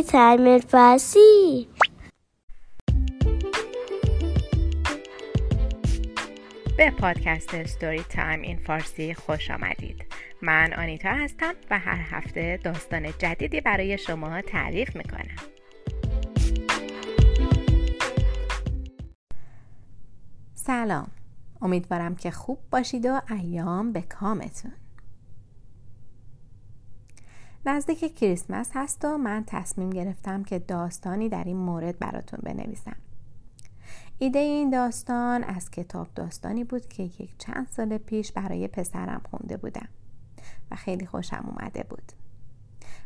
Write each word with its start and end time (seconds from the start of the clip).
تایم 0.00 0.58
فارسی 0.58 1.68
به 6.76 6.90
پادکست 6.90 7.54
Story 7.54 8.02
Time 8.02 8.40
in 8.40 8.58
Farsi 8.58 9.14
خوش 9.14 9.50
آمدید. 9.50 10.04
من 10.42 10.72
آنیتا 10.72 11.08
هستم 11.08 11.54
و 11.70 11.78
هر 11.78 12.00
هفته 12.10 12.60
داستان 12.64 13.12
جدیدی 13.18 13.60
برای 13.60 13.98
شما 13.98 14.40
تعریف 14.40 14.96
می‌کنم. 14.96 15.36
سلام. 20.54 21.10
امیدوارم 21.62 22.16
که 22.16 22.30
خوب 22.30 22.58
باشید 22.70 23.06
و 23.06 23.20
ایام 23.30 23.92
به 23.92 24.02
کامتون. 24.02 24.72
نزدیک 27.66 28.18
کریسمس 28.18 28.70
هست 28.74 29.04
و 29.04 29.18
من 29.18 29.44
تصمیم 29.46 29.90
گرفتم 29.90 30.44
که 30.44 30.58
داستانی 30.58 31.28
در 31.28 31.44
این 31.44 31.56
مورد 31.56 31.98
براتون 31.98 32.40
بنویسم. 32.42 32.96
ایده 34.18 34.38
این 34.38 34.70
داستان 34.70 35.44
از 35.44 35.70
کتاب 35.70 36.08
داستانی 36.14 36.64
بود 36.64 36.88
که 36.88 37.02
یک 37.02 37.38
چند 37.38 37.68
سال 37.70 37.98
پیش 37.98 38.32
برای 38.32 38.68
پسرم 38.68 39.22
خونده 39.30 39.56
بودم 39.56 39.88
و 40.70 40.76
خیلی 40.76 41.06
خوشم 41.06 41.54
اومده 41.56 41.82
بود. 41.82 42.12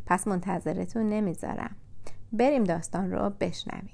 پس 0.06 0.28
منتظرتون 0.28 1.08
نمی‌ذارم. 1.08 1.76
بریم 2.32 2.64
داستان 2.64 3.10
رو 3.10 3.30
بشنویم. 3.40 3.90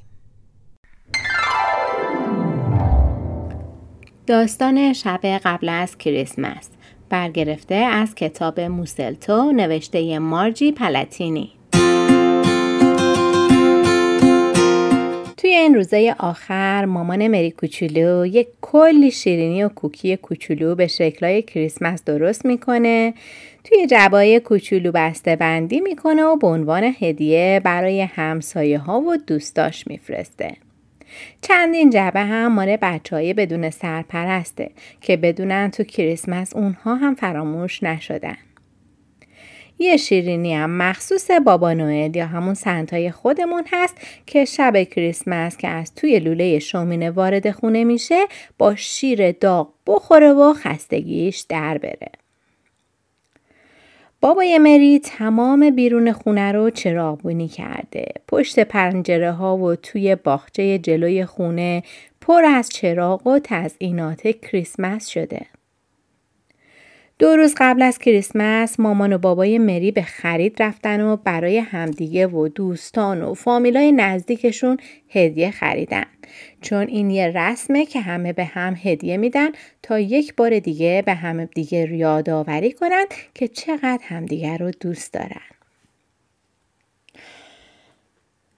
داستان 4.27 4.93
شب 4.93 5.21
قبل 5.24 5.69
از 5.69 5.99
کریسمس. 5.99 6.71
برگرفته 7.12 7.75
از 7.75 8.15
کتاب 8.15 8.61
موسلتو 8.61 9.52
نوشته 9.52 10.19
مارجی 10.19 10.73
پلاتینی 10.73 11.51
توی 15.37 15.51
این 15.51 15.74
روزای 15.74 16.15
آخر 16.19 16.85
مامان 16.85 17.29
مری 17.29 17.51
کوچولو 17.51 18.27
یک 18.27 18.49
کلی 18.60 19.10
شیرینی 19.10 19.63
و 19.63 19.69
کوکی 19.69 20.16
کوچولو 20.16 20.74
به 20.74 20.87
شکلای 20.87 21.43
کریسمس 21.43 22.04
درست 22.04 22.46
می‌کنه 22.46 23.15
توی 23.65 23.87
جبای 23.87 24.41
کوچولو 24.41 24.93
بسته 24.93 25.37
بندی 25.37 25.80
می‌کنه 25.80 26.24
و 26.24 26.37
به 26.37 26.47
عنوان 26.47 26.95
هدیه 27.01 27.60
برای 27.65 28.01
همسایه 28.01 28.79
ها 28.79 29.01
و 29.01 29.16
دوستاش 29.16 29.87
میفرسته. 29.87 30.57
چندین 31.43 31.91
جبه 31.91 32.21
هم 32.21 32.52
مال 32.52 32.77
بچه 32.77 33.35
بدون 33.35 33.71
سرپرسته 33.71 34.71
که 35.01 35.16
بدونن 35.16 35.71
تو 35.71 35.85
کریسمس 35.85 36.57
اونها 36.57 36.95
هم 36.95 37.15
فراموش 37.15 37.82
نشدن. 37.82 38.37
یه 39.79 39.96
شیرینی 39.96 40.54
هم 40.54 40.71
مخصوص 40.71 41.30
بابا 41.30 41.73
نوئل 41.73 42.16
یا 42.16 42.27
همون 42.27 42.54
سنتای 42.54 43.10
خودمون 43.10 43.65
هست 43.73 43.96
که 44.27 44.45
شب 44.45 44.82
کریسمس 44.82 45.57
که 45.57 45.69
از 45.69 45.95
توی 45.95 46.19
لوله 46.19 46.59
شومینه 46.59 47.10
وارد 47.10 47.51
خونه 47.51 47.85
میشه 47.85 48.24
با 48.59 48.74
شیر 48.74 49.32
داغ 49.32 49.69
بخوره 49.87 50.32
و 50.32 50.52
خستگیش 50.52 51.41
در 51.41 51.79
بره. 51.79 52.21
بابای 54.23 54.59
مری 54.59 54.98
تمام 54.98 55.70
بیرون 55.70 56.12
خونه 56.12 56.52
رو 56.52 56.70
چراغبونی 56.70 57.48
کرده. 57.48 58.06
پشت 58.29 58.60
پنجره 58.60 59.32
ها 59.32 59.56
و 59.56 59.74
توی 59.74 60.14
باغچه 60.14 60.79
جلوی 60.79 61.24
خونه 61.24 61.82
پر 62.20 62.45
از 62.45 62.68
چراغ 62.68 63.26
و 63.26 63.38
تزئینات 63.45 64.28
کریسمس 64.28 65.06
شده. 65.06 65.47
دو 67.19 67.37
روز 67.37 67.55
قبل 67.56 67.82
از 67.82 67.99
کریسمس 67.99 68.81
مامان 68.81 69.12
و 69.12 69.19
بابای 69.19 69.59
مری 69.59 69.91
به 69.91 70.03
خرید 70.03 70.62
رفتن 70.62 71.00
و 71.00 71.16
برای 71.16 71.59
همدیگه 71.59 72.27
و 72.27 72.49
دوستان 72.49 73.22
و 73.22 73.34
فامیلای 73.34 73.93
نزدیکشون 73.93 74.77
هدیه 75.09 75.50
خریدن 75.50 76.06
چون 76.60 76.86
این 76.86 77.10
یه 77.10 77.26
رسمه 77.26 77.86
که 77.86 78.00
همه 78.00 78.32
به 78.32 78.44
هم 78.44 78.76
هدیه 78.82 79.16
میدن 79.16 79.48
تا 79.82 79.98
یک 79.98 80.34
بار 80.34 80.59
دیگه 80.59 81.03
به 81.06 81.14
هم 81.14 81.44
دیگه 81.44 81.92
یادآوری 81.92 82.72
کنن 82.72 83.04
که 83.34 83.48
چقدر 83.48 84.00
همدیگه 84.03 84.56
رو 84.56 84.70
دوست 84.70 85.12
دارن 85.12 85.41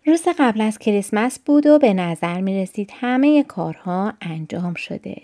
روز 0.07 0.29
قبل 0.39 0.61
از 0.61 0.79
کریسمس 0.79 1.39
بود 1.39 1.67
و 1.67 1.79
به 1.79 1.95
نظر 1.95 2.41
می 2.41 2.63
رسید 2.63 2.91
همه 2.95 3.43
کارها 3.43 4.13
انجام 4.21 4.75
شده. 4.75 5.17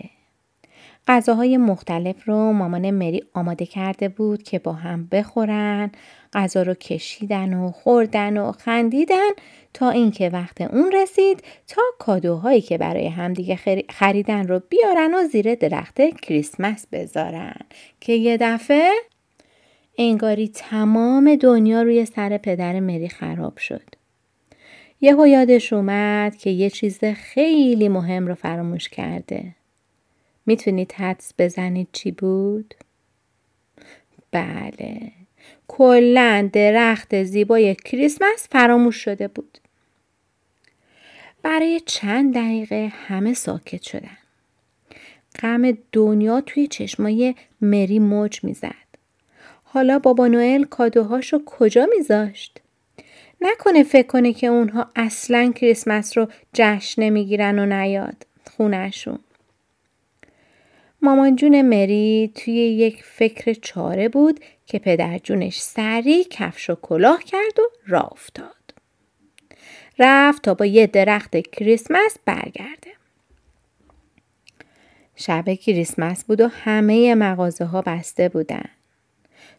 غذاهای 1.07 1.57
مختلف 1.57 2.27
رو 2.27 2.53
مامان 2.53 2.91
مری 2.91 3.23
آماده 3.33 3.65
کرده 3.65 4.09
بود 4.09 4.43
که 4.43 4.59
با 4.59 4.73
هم 4.73 5.07
بخورن 5.11 5.91
غذا 6.33 6.61
رو 6.61 6.73
کشیدن 6.73 7.53
و 7.53 7.71
خوردن 7.71 8.37
و 8.37 8.51
خندیدن 8.51 9.29
تا 9.73 9.89
اینکه 9.89 10.29
وقت 10.29 10.61
اون 10.61 10.91
رسید 10.91 11.43
تا 11.67 11.81
کادوهایی 11.99 12.61
که 12.61 12.77
برای 12.77 13.07
همدیگه 13.07 13.59
خریدن 13.89 14.47
رو 14.47 14.61
بیارن 14.69 15.13
و 15.13 15.27
زیر 15.27 15.55
درخت 15.55 16.01
کریسمس 16.21 16.87
بذارن 16.91 17.59
که 17.99 18.13
یه 18.13 18.37
دفعه 18.41 18.91
انگاری 19.97 20.47
تمام 20.47 21.35
دنیا 21.35 21.81
روی 21.81 22.05
سر 22.05 22.37
پدر 22.37 22.79
مری 22.79 23.09
خراب 23.09 23.57
شد. 23.57 23.89
یهو 25.01 25.27
یادش 25.27 25.73
اومد 25.73 26.35
که 26.35 26.49
یه 26.49 26.69
چیز 26.69 26.99
خیلی 27.03 27.89
مهم 27.89 28.27
رو 28.27 28.35
فراموش 28.35 28.89
کرده. 28.89 29.55
می‌تونید 30.45 30.91
حدس 30.91 31.33
بزنید 31.37 31.87
چی 31.91 32.11
بود؟ 32.11 32.73
بله 34.31 35.11
کلا 35.67 36.49
درخت 36.53 37.23
زیبای 37.23 37.75
کریسمس 37.75 38.47
فراموش 38.51 38.95
شده 38.95 39.27
بود. 39.27 39.57
برای 41.43 41.81
چند 41.85 42.33
دقیقه 42.33 42.91
همه 43.07 43.33
ساکت 43.33 43.81
شدن. 43.81 44.17
غم 45.41 45.77
دنیا 45.91 46.41
توی 46.41 46.67
چشمای 46.67 47.35
مری 47.61 47.99
موج 47.99 48.43
می‌زد. 48.43 48.71
حالا 49.63 49.99
بابا 49.99 50.27
نوئل 50.27 50.63
کادوهاشو 50.63 51.45
کجا 51.45 51.87
میذاشت؟ 51.97 52.61
نکنه 53.41 53.83
فکر 53.83 54.07
کنه 54.07 54.33
که 54.33 54.47
اونها 54.47 54.89
اصلا 54.95 55.51
کریسمس 55.51 56.17
رو 56.17 56.27
جشن 56.53 57.01
نمی‌گیرن 57.01 57.59
و 57.59 57.65
نیاد 57.65 58.25
خونهشون. 58.57 59.19
مامان 61.01 61.35
جون 61.35 61.61
مری 61.61 62.31
توی 62.35 62.53
یک 62.53 63.03
فکر 63.03 63.53
چاره 63.53 64.09
بود 64.09 64.39
که 64.65 64.79
پدر 64.79 65.17
جونش 65.17 65.61
سری 65.61 66.23
کفش 66.23 66.69
و 66.69 66.75
کلاه 66.75 67.23
کرد 67.23 67.59
و 67.59 67.63
راه 67.87 68.11
افتاد. 68.11 68.55
رفت 69.99 70.41
تا 70.41 70.53
با 70.53 70.65
یه 70.65 70.87
درخت 70.87 71.37
کریسمس 71.37 72.17
برگرده. 72.25 72.91
شب 75.15 75.53
کریسمس 75.53 76.23
بود 76.23 76.41
و 76.41 76.47
همه 76.47 77.15
مغازه 77.15 77.65
ها 77.65 77.81
بسته 77.81 78.29
بودن. 78.29 78.69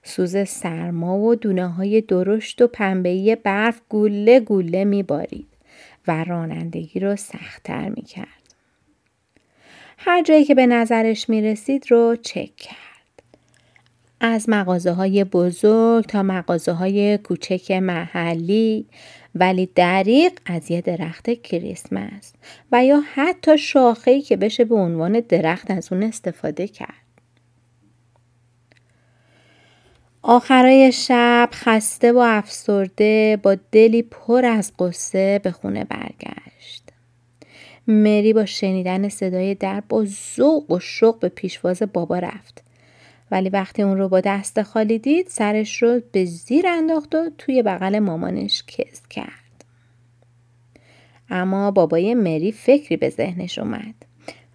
سوز 0.03 0.49
سرما 0.49 1.19
و 1.19 1.35
دونه 1.35 1.69
های 1.69 2.01
درشت 2.01 2.63
و 2.63 2.67
پنبهی 2.67 3.37
برف 3.37 3.81
گوله 3.89 4.41
گوله 4.41 4.85
می 4.85 5.03
بارید 5.03 5.49
و 6.09 6.25
رانندگی 6.25 7.01
رو 7.01 7.17
سختتر 7.17 7.89
می 7.89 8.03
کرد. 8.03 8.42
هر 10.05 10.23
جایی 10.23 10.45
که 10.45 10.55
به 10.55 10.67
نظرش 10.67 11.29
می 11.29 11.43
رسید 11.43 11.91
رو 11.91 12.17
چک 12.23 12.57
کرد. 12.57 12.77
از 14.21 14.49
مغازه 14.49 14.93
های 14.93 15.25
بزرگ 15.25 16.07
تا 16.07 16.23
مغازه 16.23 16.73
های 16.73 17.19
کوچک 17.19 17.71
محلی 17.71 18.87
ولی 19.35 19.69
دریق 19.75 20.33
از 20.47 20.71
یه 20.71 20.81
درخت 20.81 21.31
کریسمس 21.31 22.33
و 22.73 22.85
یا 22.85 23.03
حتی 23.15 23.59
شاخه‌ای 23.59 24.23
که 24.23 24.37
بشه 24.37 24.65
به 24.65 24.75
عنوان 24.75 25.21
درخت 25.21 25.71
از 25.71 25.93
اون 25.93 26.03
استفاده 26.03 26.69
کرد. 26.69 26.95
آخرای 30.23 30.93
شب 30.93 31.49
خسته 31.53 32.13
و 32.13 32.19
افسرده 32.19 33.39
با 33.43 33.57
دلی 33.73 34.03
پر 34.03 34.45
از 34.45 34.73
قصه 34.79 35.41
به 35.43 35.51
خونه 35.51 35.85
برگشت. 35.85 36.82
مری 37.87 38.33
با 38.33 38.45
شنیدن 38.45 39.09
صدای 39.09 39.55
در 39.55 39.83
با 39.89 40.05
ذوق 40.37 40.71
و 40.71 40.79
شوق 40.79 41.19
به 41.19 41.29
پیشواز 41.29 41.83
بابا 41.93 42.19
رفت. 42.19 42.63
ولی 43.31 43.49
وقتی 43.49 43.83
اون 43.83 43.99
رو 43.99 44.09
با 44.09 44.21
دست 44.21 44.63
خالی 44.63 44.99
دید 44.99 45.27
سرش 45.29 45.83
رو 45.83 46.01
به 46.13 46.25
زیر 46.25 46.67
انداخت 46.67 47.15
و 47.15 47.31
توی 47.39 47.63
بغل 47.63 47.99
مامانش 47.99 48.63
کس 48.67 49.03
کرد. 49.11 49.65
اما 51.31 51.71
بابای 51.71 52.15
مری 52.15 52.53
فکری 52.53 52.97
به 52.97 53.11
ذهنش 53.11 53.59
اومد 53.59 53.95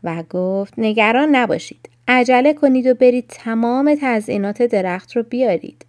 و 0.03 0.23
گفت 0.29 0.73
نگران 0.77 1.35
نباشید. 1.35 1.89
عجله 2.07 2.53
کنید 2.53 2.87
و 2.87 2.93
برید 2.93 3.25
تمام 3.27 3.97
تزئینات 4.01 4.61
درخت 4.61 5.15
رو 5.15 5.23
بیارید. 5.23 5.85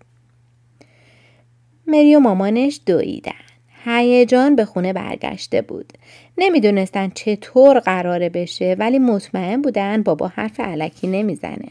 مری 1.87 2.17
و 2.17 2.19
مامانش 2.19 2.81
دویدن. 2.87 3.48
هیجان 3.85 4.57
به 4.57 4.65
خونه 4.65 4.93
برگشته 4.93 5.63
بود. 5.63 5.93
نمی‌دونستن 6.39 7.11
چطور 7.15 7.79
قراره 7.79 8.29
بشه 8.29 8.77
ولی 8.79 8.99
مطمئن 8.99 9.63
بودن 9.63 10.03
بابا 10.03 10.29
حرف 10.29 10.61
علکی 10.61 11.07
نمی‌زنه. 11.07 11.69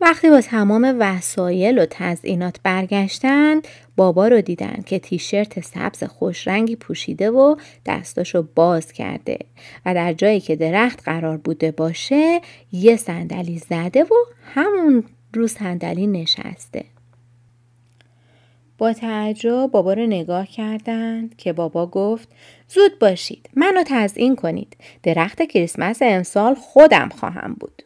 وقتی 0.00 0.30
با 0.30 0.40
تمام 0.40 0.96
وسایل 0.98 1.78
و 1.78 1.86
تزئینات 1.90 2.56
برگشتند 2.62 3.68
بابا 3.96 4.28
رو 4.28 4.40
دیدن 4.40 4.82
که 4.86 4.98
تیشرت 4.98 5.60
سبز 5.60 6.04
خوش 6.04 6.48
رنگی 6.48 6.76
پوشیده 6.76 7.30
و 7.30 7.56
دستاشو 7.86 8.46
باز 8.54 8.92
کرده 8.92 9.38
و 9.86 9.94
در 9.94 10.12
جایی 10.12 10.40
که 10.40 10.56
درخت 10.56 11.02
قرار 11.04 11.36
بوده 11.36 11.70
باشه 11.70 12.40
یه 12.72 12.96
صندلی 12.96 13.58
زده 13.58 14.02
و 14.04 14.14
همون 14.54 15.04
رو 15.34 15.46
صندلی 15.46 16.06
نشسته 16.06 16.84
با 18.80 18.92
تعجب 18.92 19.66
بابا 19.66 19.92
رو 19.92 20.06
نگاه 20.06 20.46
کردند 20.46 21.36
که 21.36 21.52
بابا 21.52 21.86
گفت 21.86 22.28
زود 22.68 22.98
باشید 22.98 23.50
منو 23.56 23.82
تزئین 23.86 24.36
کنید 24.36 24.76
درخت 25.02 25.42
کریسمس 25.42 25.98
امسال 26.02 26.54
خودم 26.54 27.08
خواهم 27.08 27.56
بود. 27.60 27.82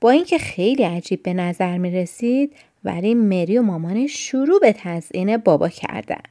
با 0.00 0.10
اینکه 0.10 0.38
خیلی 0.38 0.82
عجیب 0.82 1.22
به 1.22 1.34
نظر 1.34 1.78
می 1.78 1.90
رسید 1.90 2.56
ولی 2.84 3.14
مری 3.14 3.58
و 3.58 3.62
مامانش 3.62 4.30
شروع 4.30 4.60
به 4.60 4.72
تزئین 4.72 5.36
بابا 5.36 5.68
کردن. 5.68 6.22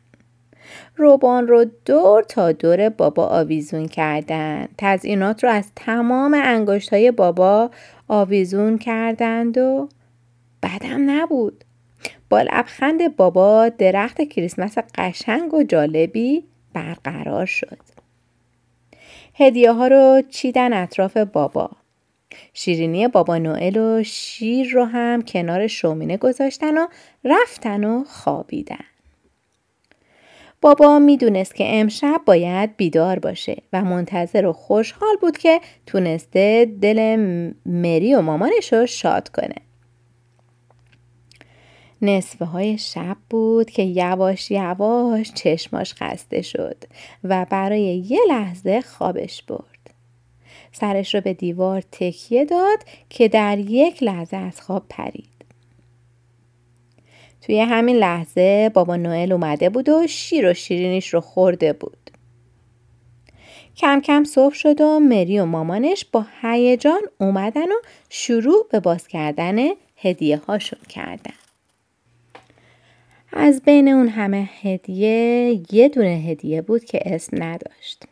روبان 0.95 1.47
رو 1.47 1.65
دور 1.85 2.23
تا 2.23 2.51
دور 2.51 2.89
بابا 2.89 3.25
آویزون 3.25 3.87
کردن. 3.87 4.67
تزئینات 4.77 5.43
رو 5.43 5.49
از 5.49 5.71
تمام 5.75 6.33
انگشت 6.33 6.93
های 6.93 7.11
بابا 7.11 7.71
آویزون 8.07 8.77
کردند 8.77 9.57
و 9.57 9.89
بدم 10.63 11.09
نبود. 11.09 11.65
با 12.29 12.41
لبخند 12.41 13.15
بابا 13.15 13.69
درخت 13.69 14.21
کریسمس 14.21 14.77
قشنگ 14.95 15.53
و 15.53 15.63
جالبی 15.63 16.43
برقرار 16.73 17.45
شد 17.45 17.77
هدیه 19.33 19.71
ها 19.71 19.87
رو 19.87 20.21
چیدن 20.29 20.73
اطراف 20.73 21.17
بابا 21.17 21.69
شیرینی 22.53 23.07
بابا 23.07 23.37
نوئل 23.37 23.77
و 23.77 24.03
شیر 24.03 24.69
رو 24.69 24.85
هم 24.85 25.21
کنار 25.21 25.67
شومینه 25.67 26.17
گذاشتن 26.17 26.77
و 26.77 26.87
رفتن 27.23 27.83
و 27.83 28.03
خوابیدن. 28.03 28.85
بابا 30.61 30.99
می‌دونست 30.99 31.55
که 31.55 31.63
امشب 31.67 32.21
باید 32.25 32.77
بیدار 32.77 33.19
باشه 33.19 33.57
و 33.73 33.81
منتظر 33.81 34.45
و 34.45 34.53
خوشحال 34.53 35.15
بود 35.21 35.37
که 35.37 35.61
تونسته 35.85 36.65
دل 36.81 37.15
مری 37.65 38.15
و 38.15 38.21
مامانش 38.21 38.73
رو 38.73 38.85
شاد 38.85 39.29
کنه. 39.29 39.55
نصفه 42.01 42.45
های 42.45 42.77
شب 42.77 43.17
بود 43.29 43.69
که 43.69 43.83
یواش 43.83 44.51
یواش 44.51 45.33
چشماش 45.33 45.93
خسته 45.93 46.41
شد 46.41 46.83
و 47.23 47.45
برای 47.49 48.05
یه 48.09 48.19
لحظه 48.29 48.81
خوابش 48.81 49.43
برد. 49.43 49.93
سرش 50.71 51.15
رو 51.15 51.21
به 51.21 51.33
دیوار 51.33 51.83
تکیه 51.91 52.45
داد 52.45 52.79
که 53.09 53.27
در 53.27 53.57
یک 53.59 54.03
لحظه 54.03 54.37
از 54.37 54.61
خواب 54.61 54.85
پرید. 54.89 55.29
توی 57.41 57.59
همین 57.59 57.95
لحظه 57.95 58.71
بابا 58.73 58.95
نوئل 58.95 59.31
اومده 59.31 59.69
بود 59.69 59.89
و 59.89 60.07
شیر 60.07 60.49
و 60.49 60.53
شیرینیش 60.53 61.13
رو 61.13 61.21
خورده 61.21 61.73
بود. 61.73 62.11
کم 63.77 64.01
کم 64.01 64.23
صبح 64.23 64.53
شد 64.53 64.81
و 64.81 64.99
مری 64.99 65.39
و 65.39 65.45
مامانش 65.45 66.05
با 66.11 66.25
هیجان 66.41 67.01
اومدن 67.17 67.71
و 67.71 67.75
شروع 68.09 68.67
به 68.71 68.79
باز 68.79 69.07
کردن 69.07 69.57
هدیه 69.97 70.37
هاشون 70.37 70.79
کردن. 70.89 71.48
از 73.33 73.61
بین 73.61 73.87
اون 73.87 74.07
همه 74.07 74.49
هدیه 74.61 75.61
یه 75.71 75.89
دونه 75.89 76.23
هدیه 76.27 76.61
بود 76.61 76.83
که 76.83 76.99
اسم 77.05 77.43
نداشت. 77.43 78.03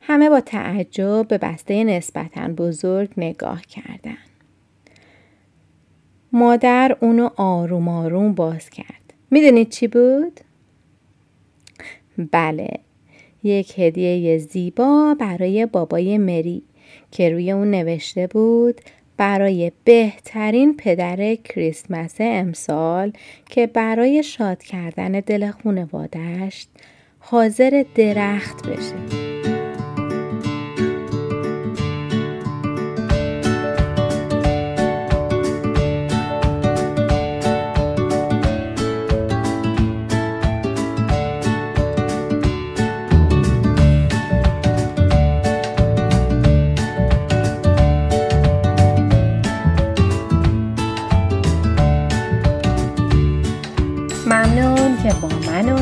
همه 0.00 0.30
با 0.30 0.40
تعجب 0.40 1.28
به 1.28 1.38
بسته 1.38 1.84
نسبتا 1.84 2.48
بزرگ 2.48 3.10
نگاه 3.16 3.62
کردند. 3.62 4.18
مادر 6.32 6.96
اونو 7.00 7.30
آروم 7.36 7.88
آروم 7.88 8.34
باز 8.34 8.70
کرد. 8.70 9.14
می‌دونید 9.30 9.68
چی 9.68 9.88
بود؟ 9.88 10.40
بله 12.32 12.68
یک 13.42 13.78
هدیه 13.78 14.38
زیبا 14.38 15.16
برای 15.20 15.66
بابای 15.66 16.18
مری 16.18 16.62
که 17.10 17.30
روی 17.30 17.50
اون 17.50 17.70
نوشته 17.70 18.26
بود 18.26 18.80
برای 19.16 19.72
بهترین 19.84 20.76
پدر 20.76 21.34
کریسمس 21.34 22.14
امسال 22.20 23.12
که 23.50 23.66
برای 23.66 24.22
شاد 24.22 24.62
کردن 24.62 25.12
دل 25.12 25.50
خونوادش 25.50 26.66
حاضر 27.18 27.84
درخت 27.94 28.66
بشه. 28.66 29.25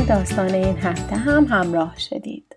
داستان 0.07 0.53
این 0.53 0.77
هفته 0.77 1.15
هم 1.15 1.43
همراه 1.43 1.99
شدید. 1.99 2.55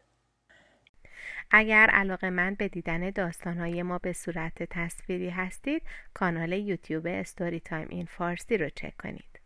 اگر 1.50 1.90
علاقه‌مند 1.90 2.54
به 2.54 2.68
دیدن 2.68 3.10
داستانهای 3.10 3.82
ما 3.82 3.98
به 3.98 4.12
صورت 4.12 4.62
تصویری 4.62 5.30
هستید 5.30 5.82
کانال 6.14 6.52
یوتیوب 6.52 7.06
Story 7.06 7.60
Time 7.60 7.86
in 7.90 8.06
Farsi 8.06 8.58
رو 8.58 8.68
چک 8.68 8.96
کنید. 8.96 9.40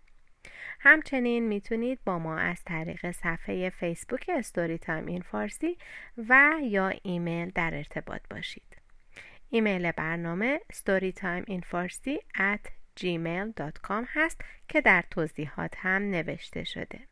همچنین 0.80 1.48
می‌تونید 1.48 1.98
با 2.04 2.18
ما 2.18 2.38
از 2.38 2.64
طریق 2.64 3.10
صفحه 3.10 3.70
فیسبوک 3.70 4.30
Story 4.38 4.78
Time 4.78 5.06
in 5.06 5.22
Farsi 5.22 5.78
و 6.28 6.52
یا 6.62 6.92
ایمیل 7.02 7.50
در 7.54 7.74
ارتباط 7.74 8.20
باشید. 8.30 8.76
ایمیل 9.50 9.90
برنامه 9.90 10.60
storytimeinfarsi 10.72 12.18
at 12.34 12.70
gmail.com 13.00 14.04
هست 14.08 14.40
که 14.68 14.80
در 14.80 15.04
توضیحات 15.10 15.74
هم 15.76 16.02
نوشته 16.02 16.64
شده. 16.64 17.11